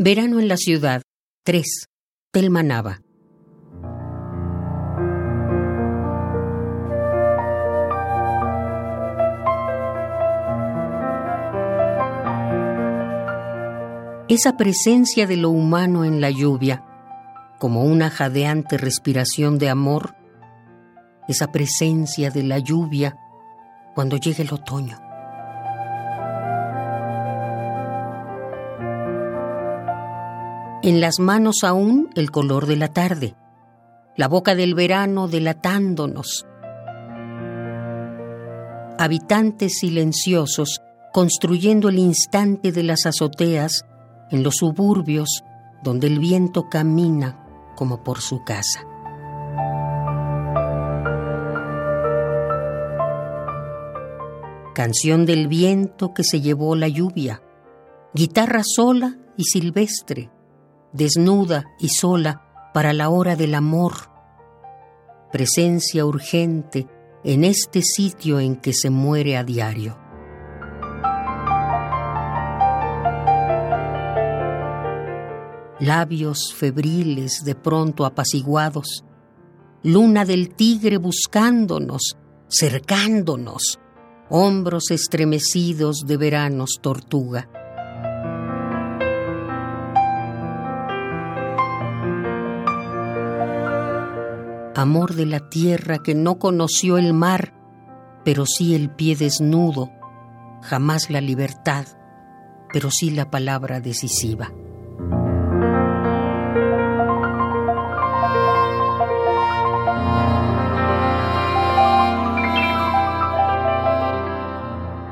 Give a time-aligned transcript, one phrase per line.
[0.00, 1.02] Verano en la ciudad.
[1.44, 1.88] 3.
[2.30, 3.00] Telma Nava.
[14.28, 16.84] Esa presencia de lo humano en la lluvia,
[17.58, 20.14] como una jadeante respiración de amor,
[21.26, 23.16] esa presencia de la lluvia
[23.96, 25.07] cuando llegue el otoño.
[30.80, 33.34] En las manos aún el color de la tarde,
[34.16, 36.46] la boca del verano delatándonos.
[38.96, 40.80] Habitantes silenciosos
[41.12, 43.84] construyendo el instante de las azoteas
[44.30, 45.42] en los suburbios
[45.82, 48.84] donde el viento camina como por su casa.
[54.76, 57.42] Canción del viento que se llevó la lluvia,
[58.14, 60.30] guitarra sola y silvestre,
[60.92, 63.94] desnuda y sola para la hora del amor,
[65.32, 66.86] presencia urgente
[67.24, 69.98] en este sitio en que se muere a diario.
[75.80, 79.04] Labios febriles de pronto apaciguados,
[79.82, 82.16] luna del tigre buscándonos,
[82.48, 83.78] cercándonos,
[84.28, 87.48] hombros estremecidos de veranos tortuga.
[94.78, 97.52] Amor de la tierra que no conoció el mar,
[98.24, 99.90] pero sí el pie desnudo,
[100.62, 101.84] jamás la libertad,
[102.72, 104.52] pero sí la palabra decisiva.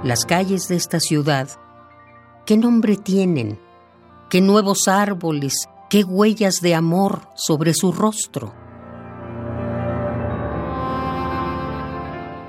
[0.04, 1.48] Las calles de esta ciudad,
[2.44, 3.58] ¿qué nombre tienen?
[4.30, 5.68] ¿Qué nuevos árboles?
[5.90, 8.65] ¿Qué huellas de amor sobre su rostro?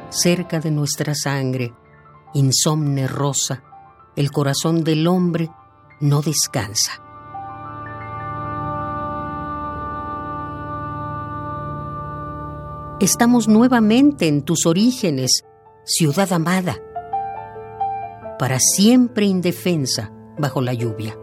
[0.09, 1.73] Cerca de nuestra sangre,
[2.33, 3.63] insomne rosa,
[4.15, 5.49] el corazón del hombre
[5.99, 7.03] no descansa.
[12.99, 15.43] Estamos nuevamente en tus orígenes,
[15.83, 16.77] ciudad amada,
[18.39, 21.15] para siempre indefensa bajo la lluvia.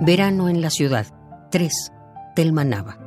[0.00, 1.06] Verano en la ciudad.
[1.50, 1.92] 3.
[2.34, 3.05] Telma Nava.